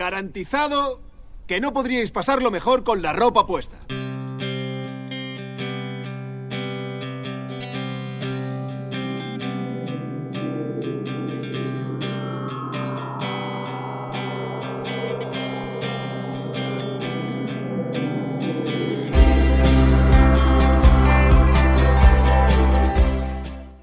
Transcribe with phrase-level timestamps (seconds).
[0.00, 1.02] Garantizado
[1.46, 3.76] que no podríais pasarlo mejor con la ropa puesta.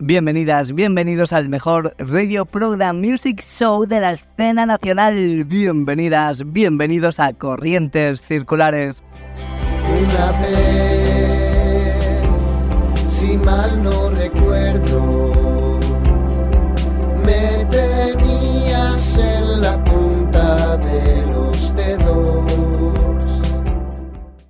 [0.08, 5.44] Bienvenidas, bienvenidos al mejor radio program music show de la escena nacional.
[5.44, 9.04] Bienvenidas, bienvenidos a Corrientes Circulares.
[9.86, 10.78] Una vez,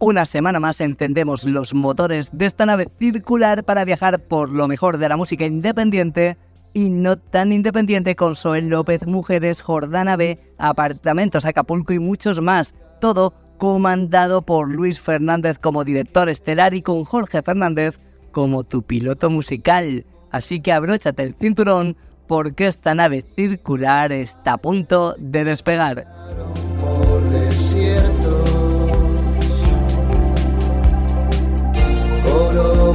[0.08, 5.00] Una semana más encendemos los motores de esta nave circular para viajar por lo mejor
[5.00, 6.38] de la música independiente
[6.74, 12.74] y no tan independiente con Soel López, Mujeres, Jordana B, Apartamentos Acapulco y muchos más.
[13.02, 18.00] Todo comandado por Luis Fernández como director estelar y con Jorge Fernández
[18.32, 20.06] como tu piloto musical.
[20.32, 26.08] Así que abróchate el cinturón porque esta nave circular está a punto de despegar.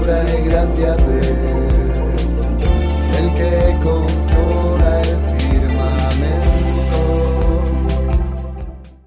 [0.03, 1.22] Y.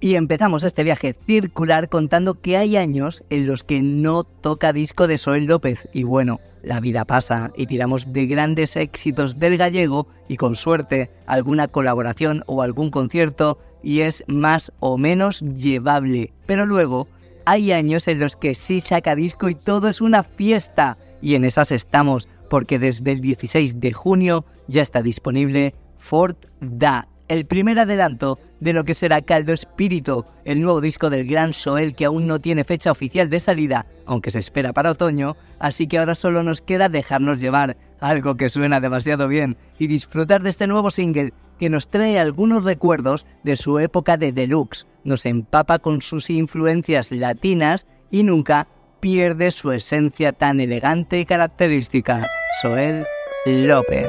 [0.06, 5.08] Y empezamos este viaje circular contando que hay años en los que no toca disco
[5.08, 5.88] de Soel López.
[5.92, 11.10] Y bueno, la vida pasa y tiramos de grandes éxitos del gallego y con suerte
[11.26, 16.32] alguna colaboración o algún concierto y es más o menos llevable.
[16.46, 17.08] Pero luego
[17.46, 20.98] hay años en los que sí saca disco y todo es una fiesta.
[21.22, 27.08] Y en esas estamos, porque desde el 16 de junio ya está disponible Fort Da,
[27.28, 31.94] el primer adelanto de lo que será Caldo Espíritu, el nuevo disco del gran Soel
[31.94, 35.98] que aún no tiene fecha oficial de salida, aunque se espera para otoño, así que
[35.98, 40.66] ahora solo nos queda dejarnos llevar, algo que suena demasiado bien, y disfrutar de este
[40.66, 46.02] nuevo single que nos trae algunos recuerdos de su época de deluxe, nos empapa con
[46.02, 48.68] sus influencias latinas y nunca
[49.00, 52.28] pierde su esencia tan elegante y característica.
[52.60, 53.06] Soel
[53.46, 54.08] López.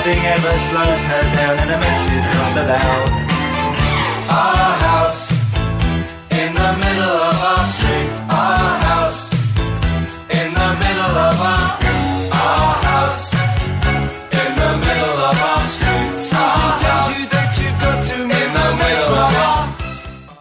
[0.00, 3.10] Nothing ever slows her down, and a mess is not allowed.
[4.30, 5.30] Our house
[6.40, 8.14] in the middle of our street.
[8.32, 8.59] Our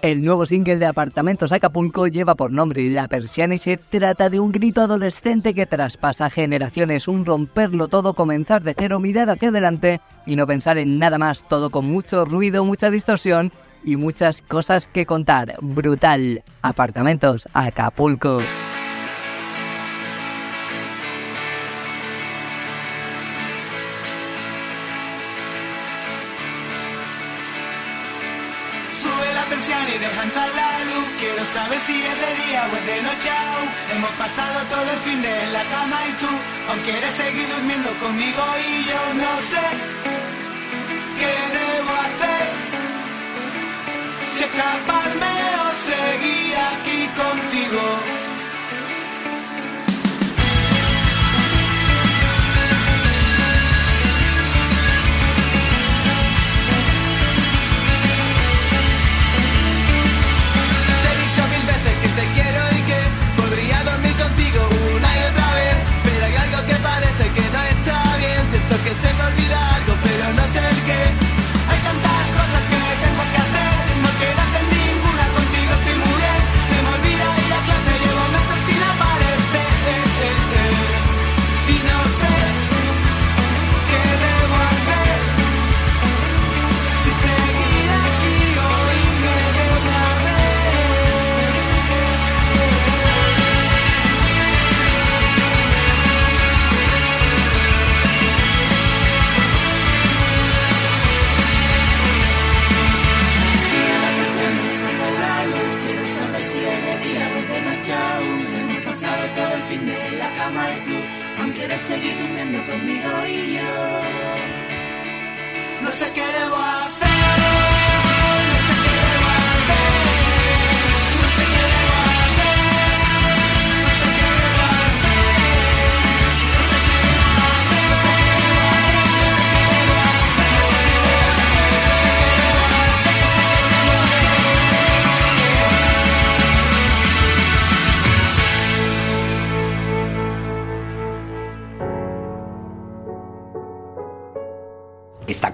[0.10, 4.40] El nuevo single de Apartamentos Acapulco lleva por nombre La Persiana y se trata de
[4.40, 10.02] un grito adolescente que traspasa generaciones, un romperlo todo, comenzar de cero, mirar hacia adelante
[10.26, 13.52] y no pensar en nada más, todo con mucho ruido, mucha distorsión
[13.84, 15.58] y muchas cosas que contar.
[15.62, 16.44] Brutal.
[16.64, 18.40] Apartamentos Acapulco.
[31.86, 33.70] Si es de día o es de noche aún.
[33.94, 36.32] Hemos pasado todo el fin de la cama y tú,
[36.70, 39.66] aún quieres seguir durmiendo conmigo y yo no sé
[41.20, 42.46] qué debo hacer.
[44.34, 48.19] Si escaparme o seguir aquí contigo.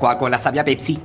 [0.05, 1.01] Coca-Cola sabe a Pepsi.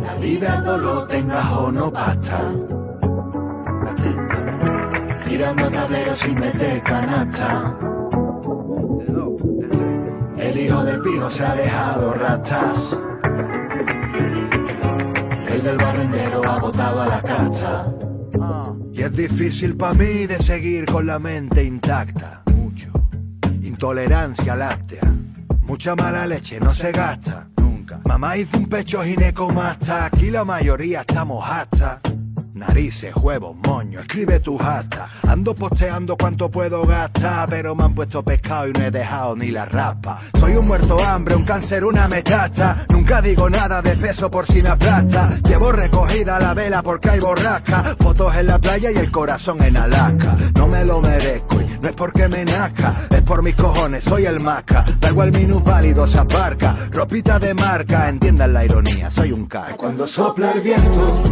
[0.00, 2.40] La vida no lo tengas o no basta.
[5.24, 7.95] Tirando tableros sin meter canasta.
[10.56, 12.96] El hijo del pijo se ha dejado ratas.
[15.50, 17.92] El del barrendero ha botado a la casta.
[18.90, 22.42] Y es difícil para mí de seguir con la mente intacta.
[22.54, 22.90] Mucho.
[23.60, 25.02] Intolerancia láctea.
[25.60, 27.50] Mucha mala leche no se gasta.
[27.58, 28.00] Nunca.
[28.06, 30.06] Mamá hizo un pecho ginecomasta.
[30.06, 32.00] Aquí la mayoría estamos hasta.
[32.56, 35.10] Narices, huevos, moño, escribe tu hasta.
[35.28, 39.50] Ando posteando cuánto puedo gastar, pero me han puesto pescado y no he dejado ni
[39.50, 40.18] la raspa.
[40.40, 42.86] Soy un muerto hambre, un cáncer, una metásta.
[42.88, 45.38] Nunca digo nada de peso por si me aplasta.
[45.44, 47.94] Llevo recogida la vela porque hay borrasca.
[48.00, 50.34] Fotos en la playa y el corazón en Alaska.
[50.54, 54.24] No me lo merezco y no es porque me nazca, es por mis cojones, soy
[54.24, 54.82] el masca.
[54.98, 56.74] Da igual minusválido se aparca.
[56.90, 59.76] Ropita de marca, entiendan la ironía, soy un casco.
[59.76, 61.22] Cuando sopla el viento.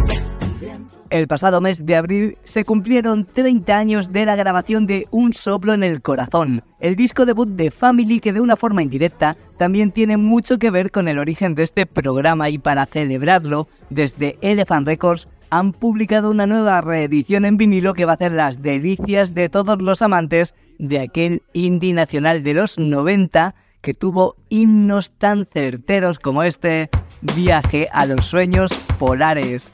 [1.11, 5.73] El pasado mes de abril se cumplieron 30 años de la grabación de Un soplo
[5.73, 10.17] en el corazón, el disco debut de Family que de una forma indirecta también tiene
[10.17, 15.27] mucho que ver con el origen de este programa y para celebrarlo, desde Elephant Records
[15.51, 19.81] han publicado una nueva reedición en vinilo que va a hacer las delicias de todos
[19.81, 26.41] los amantes de aquel indie nacional de los 90 que tuvo himnos tan certeros como
[26.41, 26.89] este
[27.21, 29.71] Viaje a los sueños polares.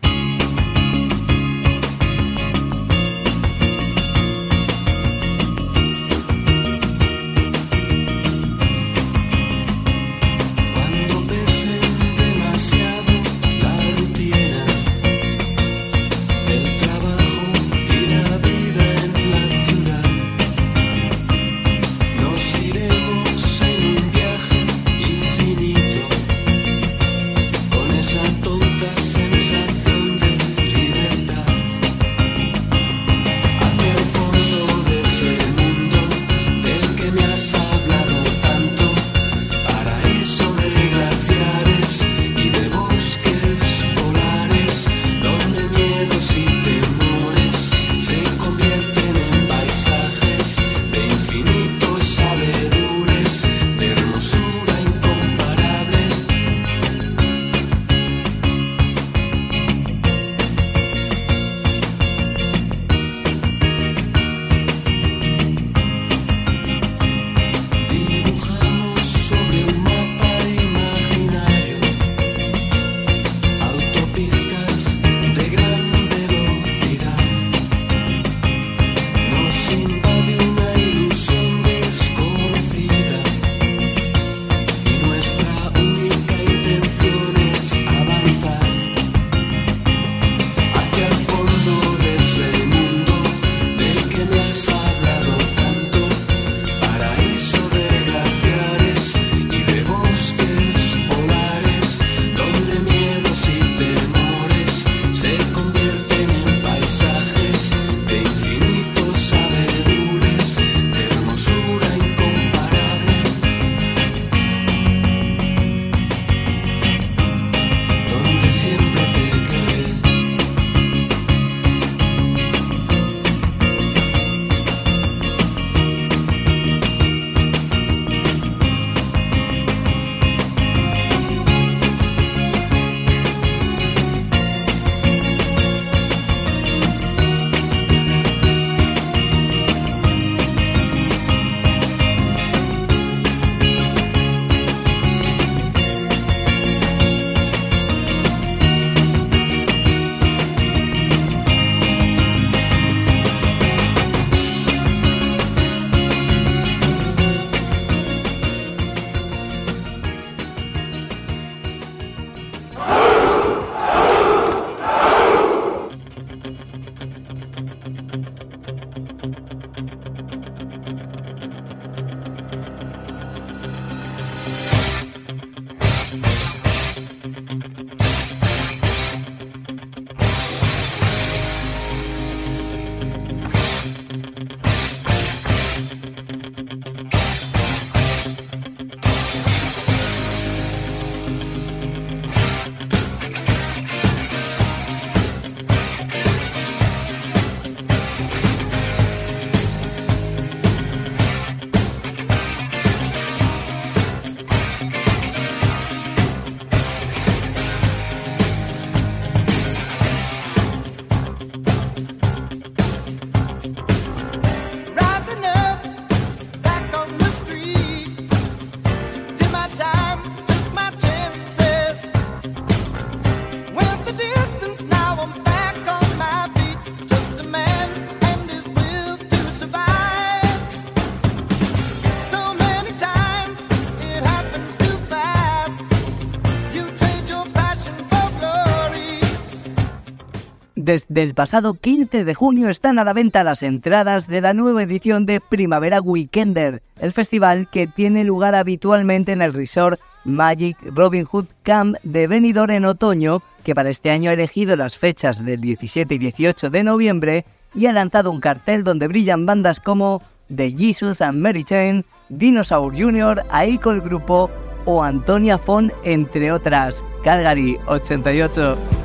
[240.83, 244.81] Desde el pasado 15 de junio están a la venta las entradas de la nueva
[244.81, 251.25] edición de Primavera Weekender, el festival que tiene lugar habitualmente en el resort Magic Robin
[251.25, 255.61] Hood Camp de Benidorm en otoño, que para este año ha elegido las fechas del
[255.61, 257.45] 17 y 18 de noviembre
[257.75, 262.99] y ha lanzado un cartel donde brillan bandas como The Jesus and Mary Chain, Dinosaur
[262.99, 264.49] Jr., Aiko el Grupo
[264.85, 267.03] o Antonia Font, entre otras.
[267.23, 269.00] Calgary 88.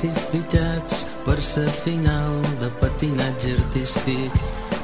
[0.00, 4.32] Classificats per sa final de patinatge artístic.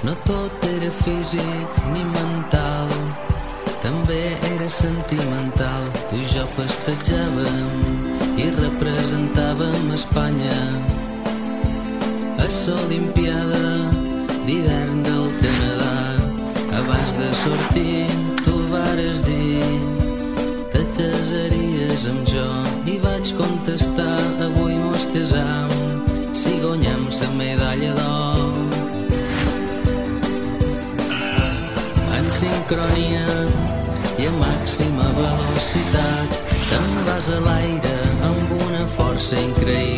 [0.04, 2.92] No tot era físic ni mental,
[3.80, 5.88] també era sentimental.
[6.10, 7.75] Tu i jo festejàvem
[32.66, 33.26] sincronia
[34.18, 36.34] i a màxima velocitat.
[36.70, 39.95] Te'n vas a l'aire amb una força increïble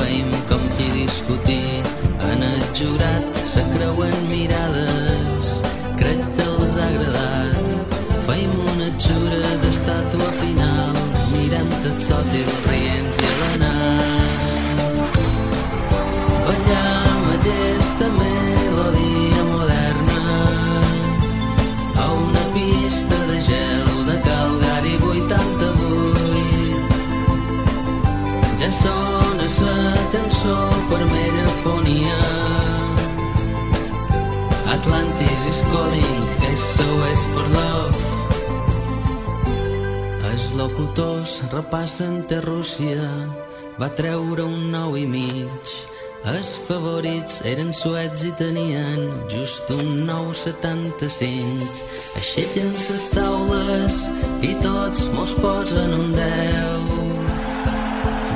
[0.00, 1.82] feim com qui discutir.
[2.32, 4.59] En el jurat se creuen mirades
[41.52, 43.06] repassen de Rússia
[43.80, 45.72] va treure un nou i mig.
[46.30, 51.70] Els favorits eren suets i tenien just un 9,75
[52.20, 53.96] aixequen les taules
[54.46, 56.90] i tots mos posen un 10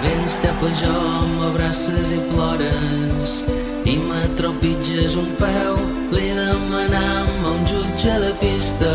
[0.04, 0.96] vens cap a jo,
[1.38, 3.36] m'abraces i plores
[3.84, 5.76] i m'atropitges un peu.
[6.14, 8.94] Li demanam a un jutge de pista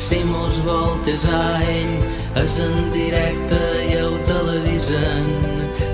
[0.00, 5.26] si mos voltes a ell és en directe i ho televisen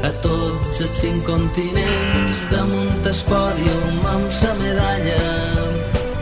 [0.05, 2.41] a tots els cinc continents.
[2.53, 5.23] Damunt el pòdium amb sa medalla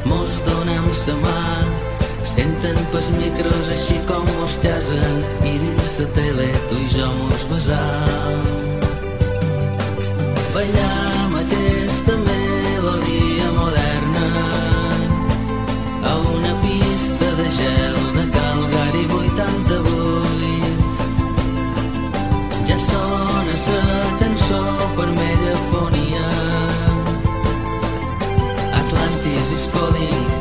[0.05, 1.43] mos donem sa mà.
[2.35, 7.47] Senten pels micros així com mos llasen i dins la tele tu i jo mos
[7.51, 8.51] besam.
[10.55, 13.34] Ballam aquesta melodia
[29.55, 30.34] is falling.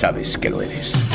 [0.00, 1.09] Sabes que lo eres.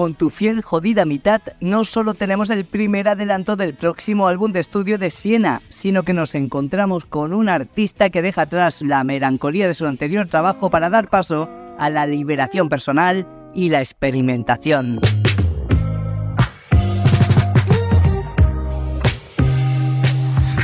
[0.00, 4.60] Con tu fiel jodida mitad no solo tenemos el primer adelanto del próximo álbum de
[4.60, 9.68] estudio de Siena, sino que nos encontramos con un artista que deja atrás la melancolía
[9.68, 15.00] de su anterior trabajo para dar paso a la liberación personal y la experimentación.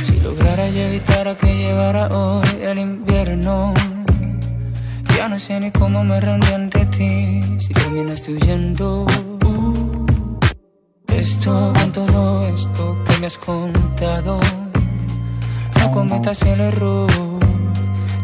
[0.03, 1.73] Si lograra que
[2.09, 3.71] hoy el invierno,
[5.29, 9.05] no sé ni cómo me rendí ante ti si terminaste huyendo.
[11.07, 14.39] Esto con todo esto que me has contado,
[15.79, 17.11] no cometas el error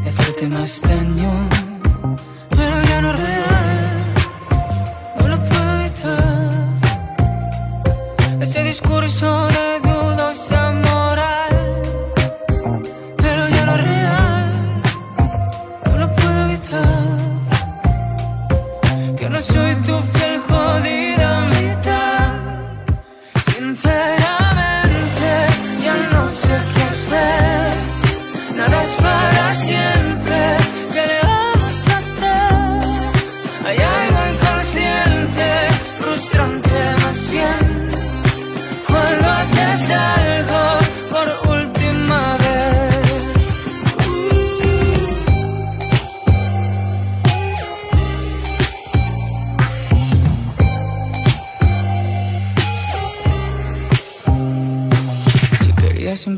[0.03, 1.31] de hacerte más daño.
[2.49, 4.03] Pero ya no es real,
[5.19, 6.53] no lo puedo evitar.
[8.39, 9.72] Ese discurso de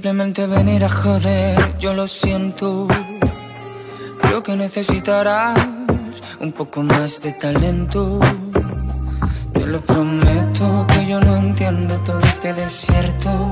[0.05, 2.87] simplemente venir a joder, yo lo siento.
[4.21, 5.57] Creo que necesitarás
[6.39, 8.19] un poco más de talento.
[9.51, 13.51] Te lo prometo que yo no entiendo todo este desierto.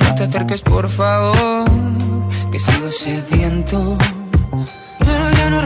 [0.00, 1.64] No te acerques, por favor,
[2.52, 3.96] que sigo sediento.
[4.98, 5.60] Pero ya no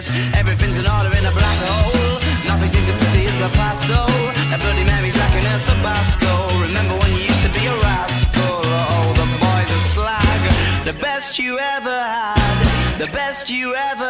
[0.00, 0.36] crisis.
[0.36, 2.20] Everything's in order in a black hole.
[2.46, 4.54] Nothing seems to is the past though.
[4.54, 6.32] A bloody Mary's like an El Tabasco.
[6.60, 8.60] Remember when you used to be a rascal?
[8.64, 10.40] Oh, the boys are slag.
[10.84, 14.09] The best you ever had, the best you ever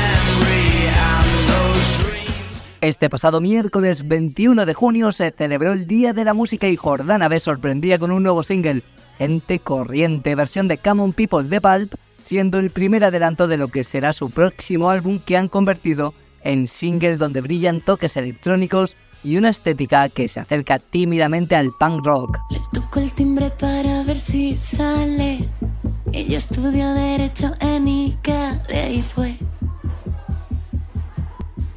[2.81, 7.27] Este pasado miércoles 21 de junio se celebró el Día de la Música y Jordana
[7.27, 8.81] B sorprendía con un nuevo single,
[9.19, 13.83] gente corriente, versión de Common People de Pulp, siendo el primer adelanto de lo que
[13.83, 19.49] será su próximo álbum que han convertido en single donde brillan toques electrónicos y una
[19.49, 22.39] estética que se acerca tímidamente al punk rock.
[22.73, 25.47] Toco el timbre para ver si sale.
[26.13, 29.37] Ella estudió Derecho en Ica, de ahí fue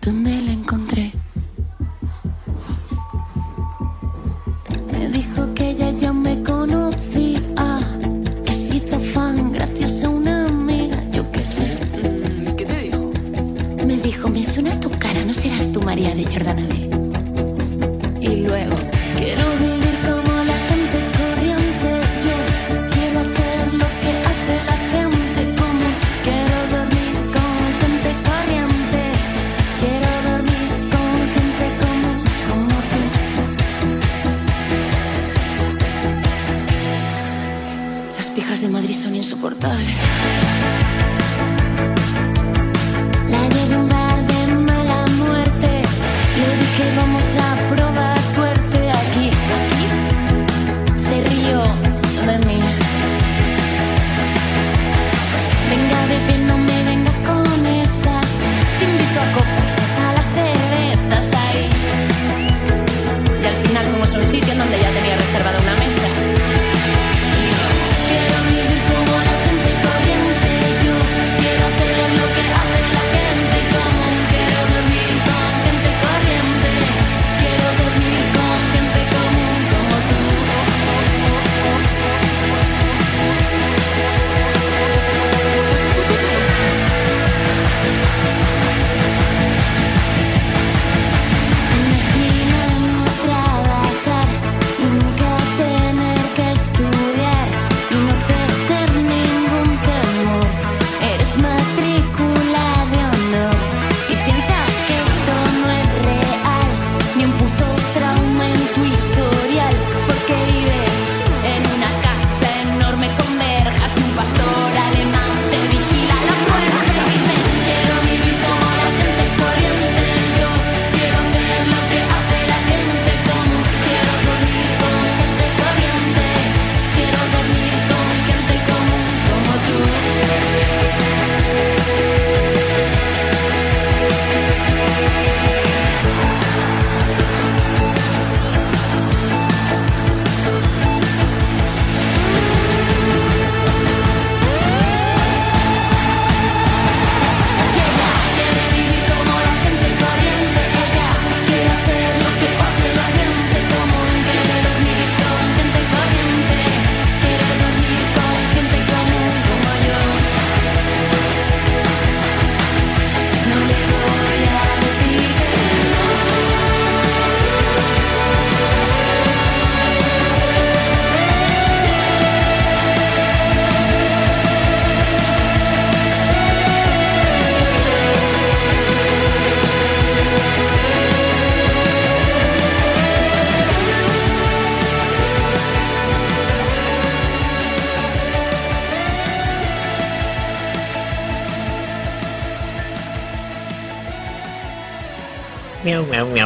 [0.05, 1.12] donde la encontré.
[4.93, 5.54] Me dijo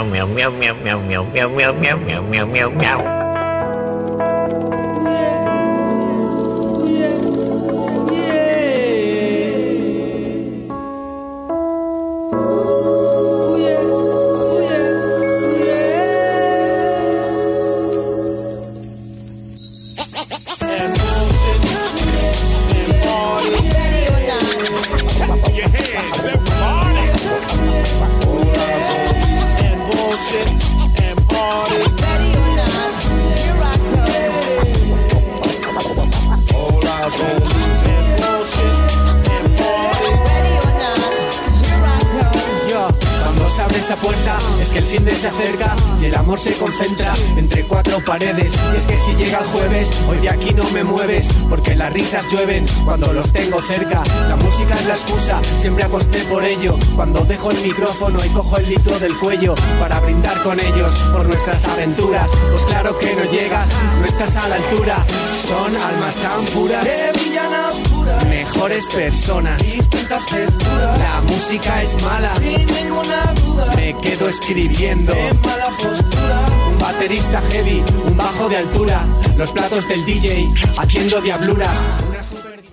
[0.05, 3.19] mèo mèo mèo mèo mèo mèo mèo mèo mèo mèo mèo mèo mèo
[23.39, 23.68] Party.
[44.89, 48.59] Fin de se acerca y el amor se concentra entre cuatro paredes.
[48.73, 51.93] Y es que si llega el jueves, hoy de aquí no me mueves, porque las
[51.93, 54.03] risas llueven cuando los tengo cerca.
[54.29, 56.79] La música es la excusa, siempre aposté por ello.
[56.97, 61.27] Cuando dejo el micrófono y cojo el litro del cuello para brindar con ellos por
[61.27, 62.33] nuestras aventuras.
[62.51, 65.05] Pues claro que no llegas, no estás a la altura.
[65.47, 67.88] Son almas tan puras Que brillan.
[68.29, 69.59] Mejores personas.
[69.63, 70.99] Distintas texturas.
[70.99, 73.73] La música es mala, Sin ninguna duda.
[73.77, 75.13] me quedo escribiendo.
[75.13, 76.47] En mala postura.
[76.71, 79.05] Un baterista heavy, un bajo de altura,
[79.37, 81.85] los platos del DJ haciendo diabluras.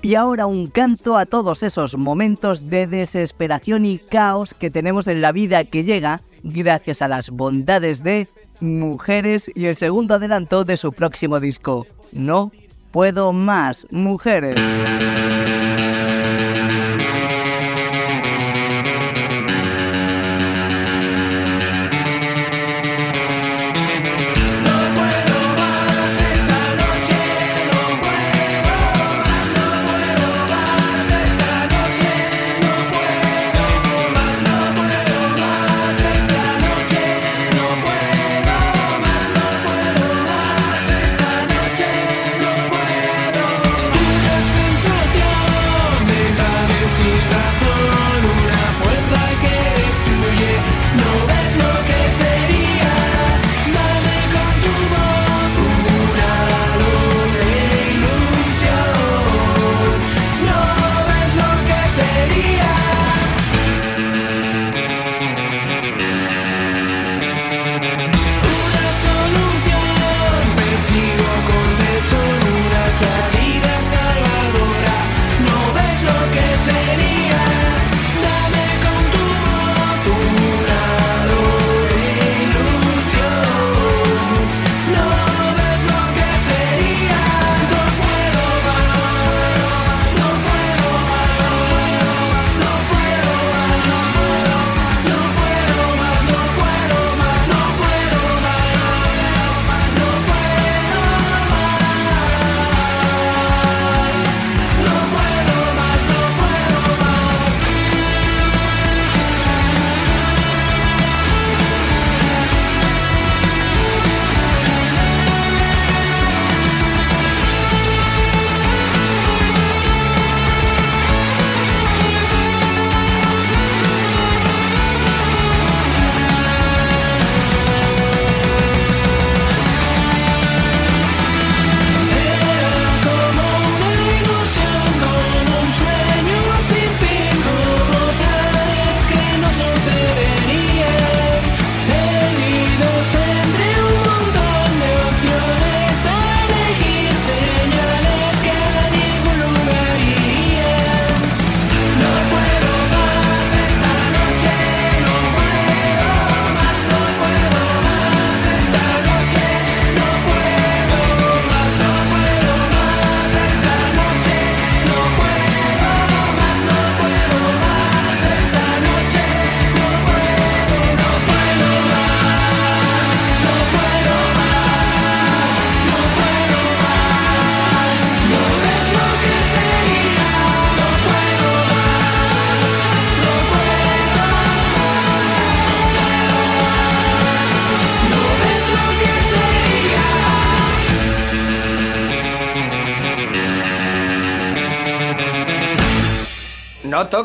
[0.02, 5.22] Y ahora un canto a todos esos momentos de desesperación y caos que tenemos en
[5.22, 8.28] la vida que llega gracias a las bondades de
[8.62, 11.88] Mujeres y el segundo adelanto de su próximo disco.
[12.14, 12.52] No
[12.92, 14.56] puedo más, mujeres.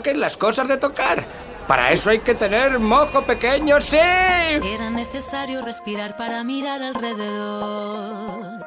[0.01, 1.27] No toques las cosas de tocar.
[1.69, 3.99] Para eso hay que tener mojo pequeño, sí.
[3.99, 8.65] Era necesario respirar para mirar alrededor.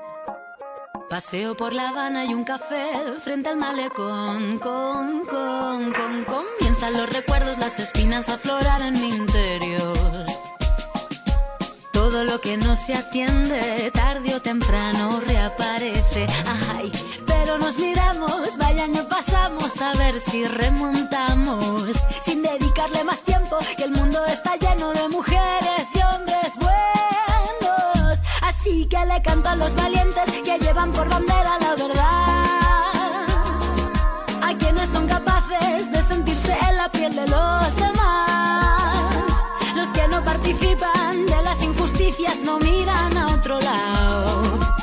[1.09, 2.85] Paseo por La Habana y un café
[3.23, 4.59] frente al malecón.
[4.59, 5.91] Con, con,
[6.25, 10.25] comienzan los recuerdos, las espinas a aflorar en mi interior.
[11.91, 16.27] Todo lo que no se atiende, tarde o temprano reaparece.
[16.75, 16.91] Ay,
[17.43, 21.91] pero nos miramos, vaya año pasamos a ver si remontamos.
[22.25, 28.21] Sin dedicarle más tiempo, que el mundo está lleno de mujeres y hombres buenos.
[28.41, 33.25] Así que le canto a los valientes que llevan por bandera la verdad.
[34.41, 39.33] A quienes son capaces de sentirse en la piel de los demás.
[39.75, 44.82] Los que no participan de las injusticias no miran a otro lado.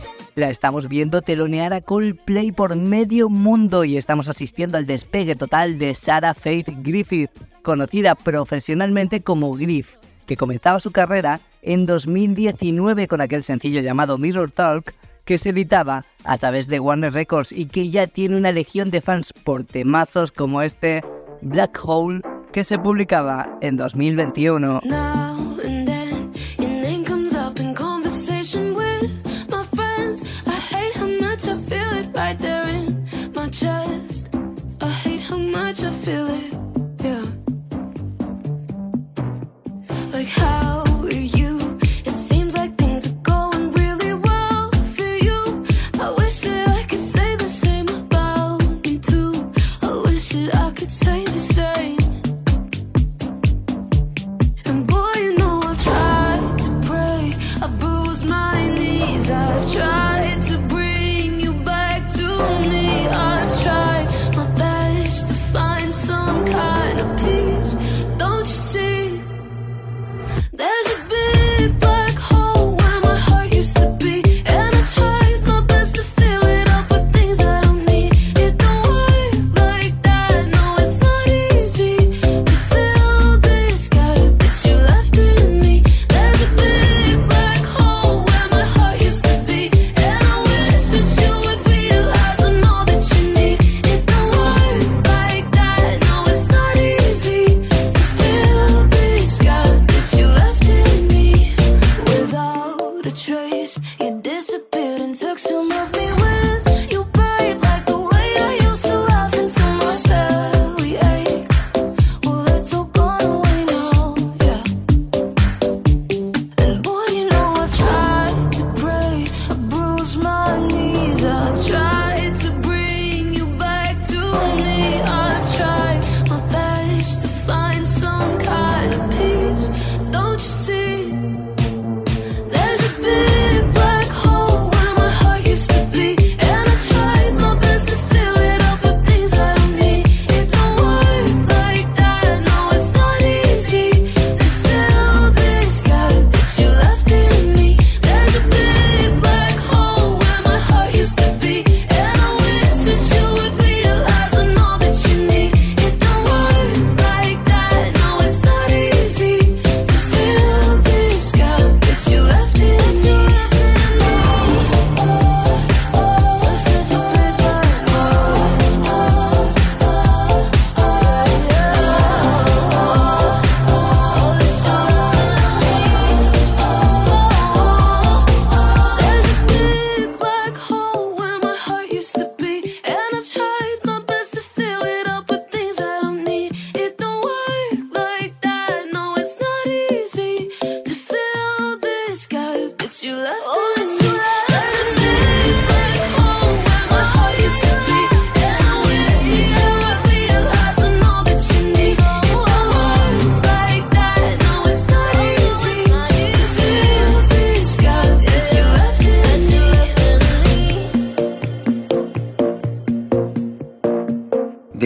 [0.35, 5.77] la estamos viendo telonear a Coldplay por medio mundo y estamos asistiendo al despegue total
[5.77, 13.21] de Sarah Faith Griffith, conocida profesionalmente como Griff, que comenzaba su carrera en 2019 con
[13.21, 14.93] aquel sencillo llamado Mirror Talk,
[15.25, 19.01] que se editaba a través de Warner Records y que ya tiene una legión de
[19.01, 21.03] fans por temazos como este
[21.41, 22.21] Black Hole
[22.51, 24.81] que se publicaba en 2021.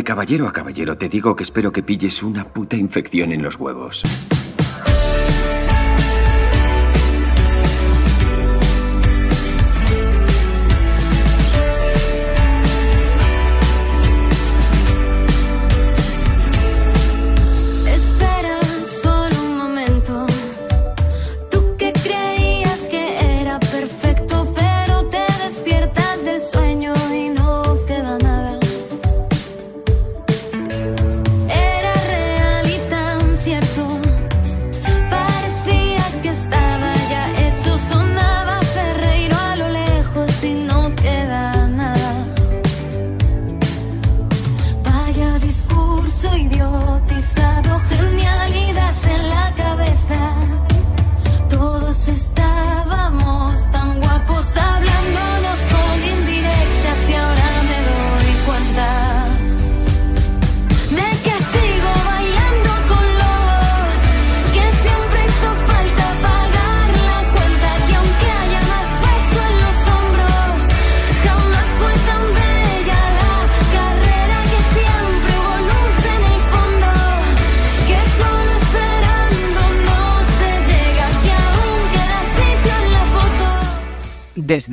[0.05, 4.03] caballero a caballero te digo que espero que pilles una puta infección en los huevos.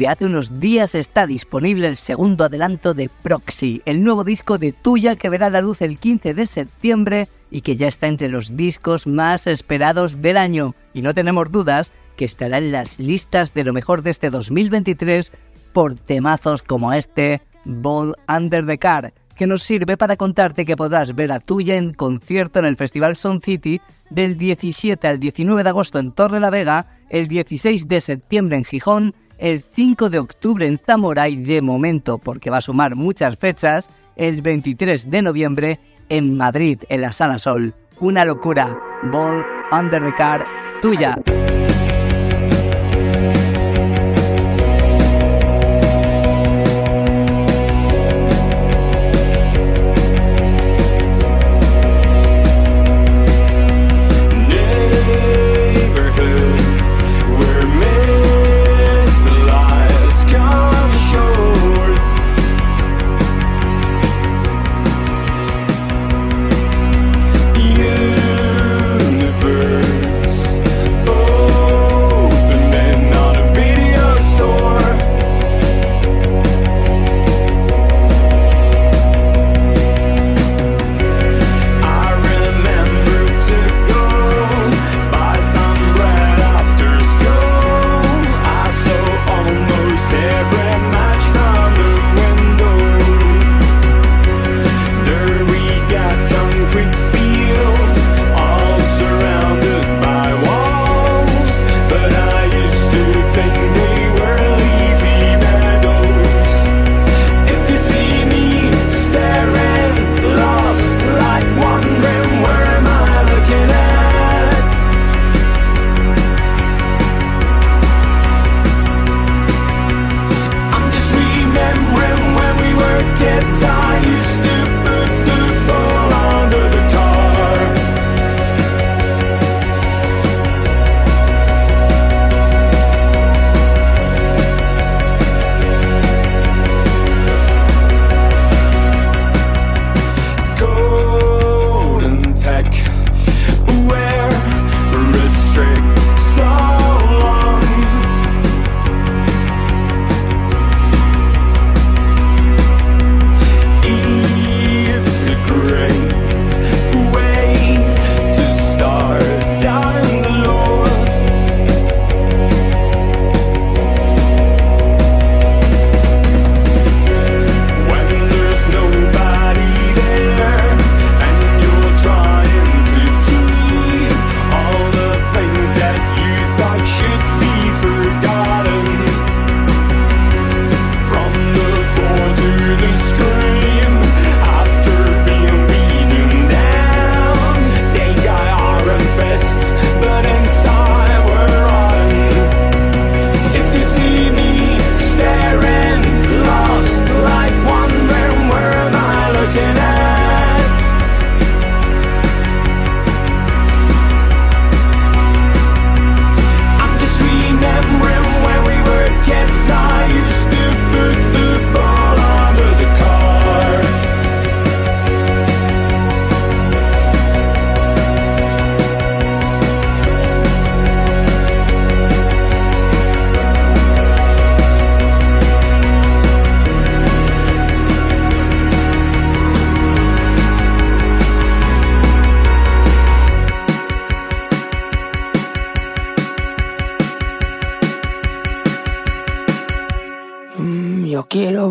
[0.07, 5.17] Hace unos días está disponible el segundo adelanto de Proxy, el nuevo disco de Tuya
[5.17, 9.07] que verá la luz el 15 de septiembre y que ya está entre los discos
[9.07, 10.75] más esperados del año.
[10.93, 15.31] Y no tenemos dudas que estará en las listas de lo mejor de este 2023
[15.73, 21.15] por temazos como este Ball Under the Car, que nos sirve para contarte que podrás
[21.15, 23.81] ver a Tuya en concierto en el Festival Sound City
[24.11, 28.65] del 17 al 19 de agosto en Torre la Vega, el 16 de septiembre en
[28.65, 33.37] Gijón, el 5 de octubre en Zamora y de momento, porque va a sumar muchas
[33.37, 37.75] fechas, el 23 de noviembre en Madrid, en la Sala Sol.
[37.99, 38.79] Una locura.
[39.11, 40.47] Ball Under the Car,
[40.81, 41.19] tuya.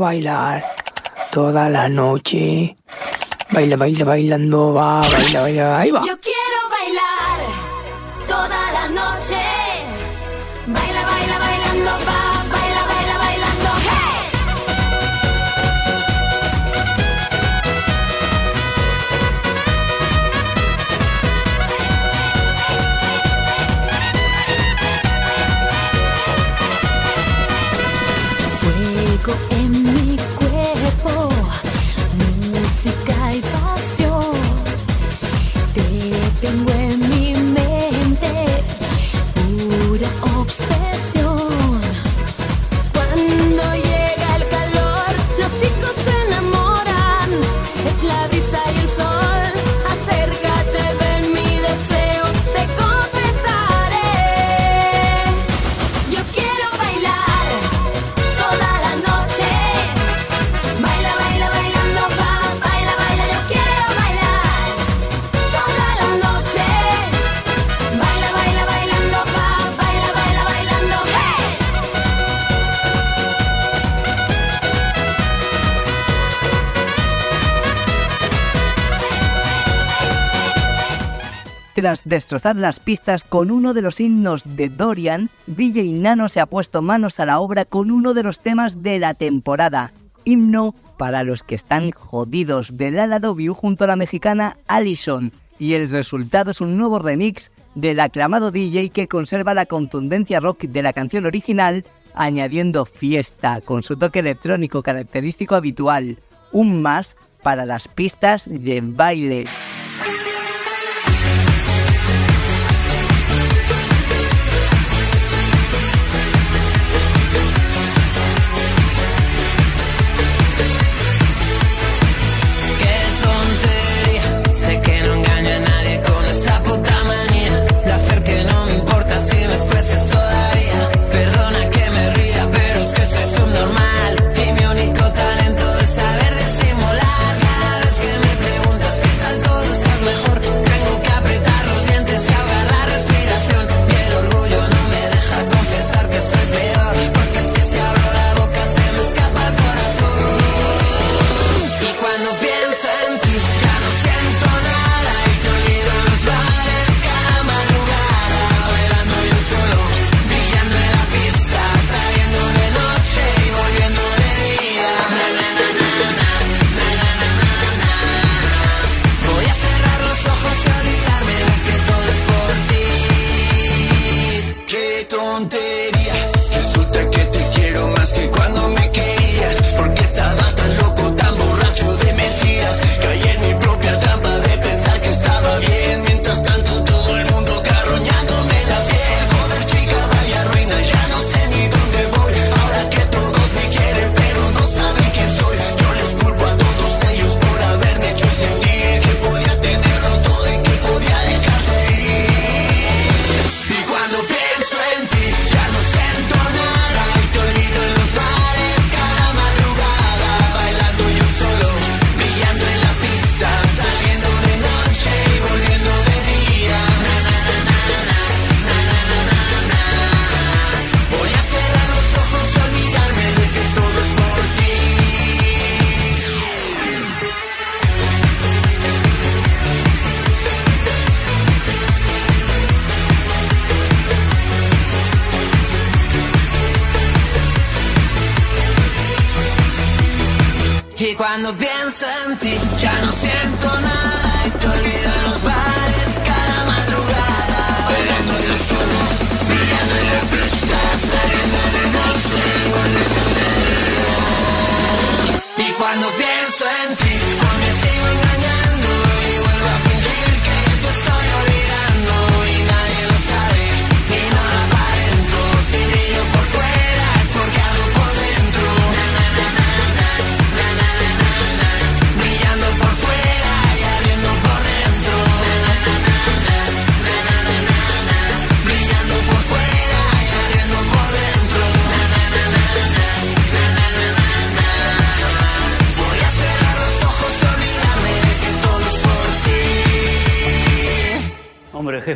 [0.01, 0.65] Bailar
[1.31, 2.75] toda la noche.
[3.51, 6.01] Baila, baila, bailando, va, baila, baila, ahí va.
[6.05, 7.37] Yo quiero bailar
[8.27, 9.20] toda la noche.
[82.12, 86.82] destrozar las pistas con uno de los himnos de Dorian, DJ Nano se ha puesto
[86.82, 89.93] manos a la obra con uno de los temas de la temporada,
[90.26, 95.89] himno para los que están jodidos del Aladobiu junto a la mexicana Allison, y el
[95.89, 100.91] resultado es un nuevo remix del aclamado DJ que conserva la contundencia rock de la
[100.91, 106.18] canción original, añadiendo fiesta con su toque electrónico característico habitual,
[106.51, 109.45] un más para las pistas de baile.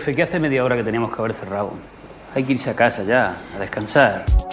[0.06, 1.72] Jefe, que hace media hora que teníamos que haber cerrado.
[2.36, 4.45] Hay que irse a casa ya, a descansar.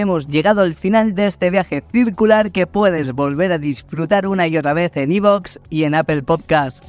[0.00, 4.56] hemos llegado al final de este viaje circular que puedes volver a disfrutar una y
[4.56, 6.82] otra vez en iVoox y en Apple Podcasts.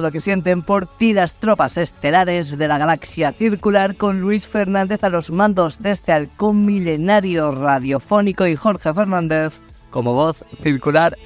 [0.00, 5.04] Lo que sienten por ti las tropas estelares de la galaxia circular con Luis Fernández
[5.04, 11.16] a los mandos de este halcón milenario radiofónico y Jorge Fernández como voz circular.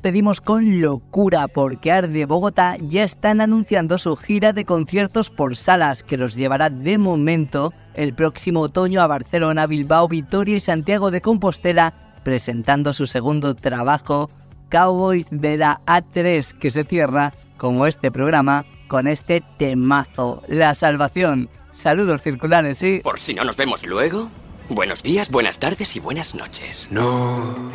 [0.00, 6.02] Despedimos con locura porque Arde Bogotá ya están anunciando su gira de conciertos por salas
[6.02, 11.20] que los llevará de momento el próximo otoño a Barcelona, Bilbao, Vitoria y Santiago de
[11.20, 11.92] Compostela
[12.24, 14.30] presentando su segundo trabajo
[14.70, 21.50] Cowboys de la A3 que se cierra como este programa con este temazo, La Salvación.
[21.72, 23.00] Saludos circulares, ¿sí?
[23.02, 24.30] Por si no nos vemos luego,
[24.70, 26.88] buenos días, buenas tardes y buenas noches.
[26.90, 27.70] No,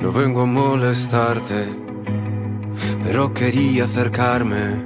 [0.00, 1.66] no vengo a molestarte,
[3.04, 4.84] pero quería acercarme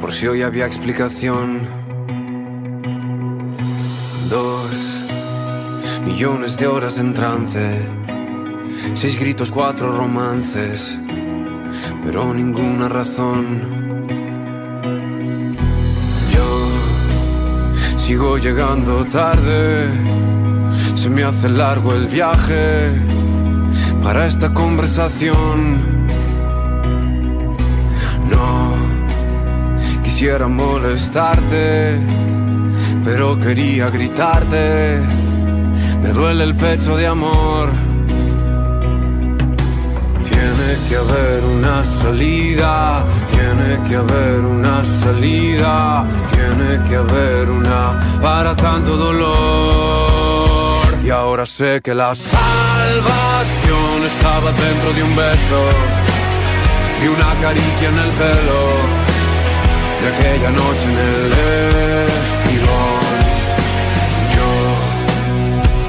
[0.00, 1.66] por si hoy había explicación.
[4.28, 5.00] Dos
[6.04, 7.88] millones de horas en trance,
[8.94, 10.98] seis gritos, cuatro romances,
[12.02, 13.93] pero ninguna razón.
[18.04, 19.88] Sigo llegando tarde.
[20.94, 22.92] Se me hace largo el viaje
[24.02, 26.06] para esta conversación.
[28.28, 28.74] No
[30.02, 31.98] quisiera molestarte,
[33.04, 35.00] pero quería gritarte.
[36.02, 37.93] Me duele el pecho de amor.
[40.24, 48.56] Tiene que haber una salida, tiene que haber una salida, tiene que haber una para
[48.56, 50.84] tanto dolor.
[51.04, 55.60] Y ahora sé que la salvación estaba dentro de un beso
[57.02, 58.62] y una caricia en el pelo
[60.00, 61.32] de aquella noche en el
[62.08, 63.02] espigón.
[64.36, 64.48] Yo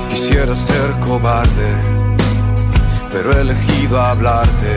[0.09, 1.94] quisiera ser cobarde
[3.15, 4.73] pero he elegido hablarte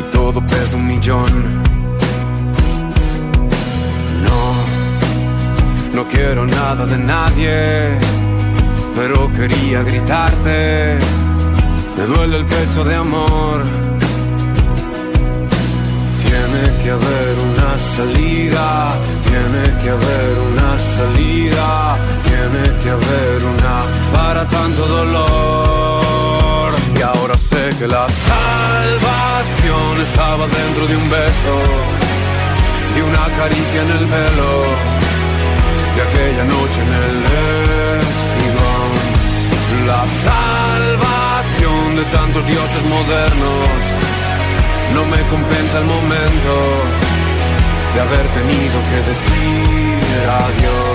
[0.00, 1.32] y todo pesa un millón.
[4.26, 4.40] No,
[5.94, 7.98] no quiero nada de nadie,
[8.96, 10.98] pero quería gritarte.
[11.96, 13.62] Me duele el pecho de amor.
[16.24, 18.66] Tiene que haber una salida,
[19.28, 21.96] tiene que haber una salida,
[22.28, 23.76] tiene que haber una
[24.12, 26.17] para tanto dolor.
[27.28, 31.56] Ahora sé que la salvación estaba dentro de un beso
[32.96, 34.52] y una caricia en el pelo
[35.94, 37.16] de aquella noche en el
[38.00, 38.90] espigón.
[39.86, 43.68] La salvación de tantos dioses modernos
[44.94, 46.52] no me compensa el momento
[47.92, 50.87] de haber tenido que decir adiós.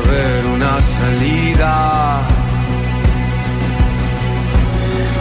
[0.00, 2.20] Haber una salida.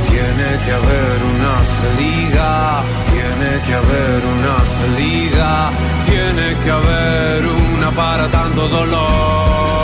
[0.10, 5.72] Tiene que haber una salida, tiene que haber una salida,
[6.06, 9.79] tiene que haber una para tanto dolor.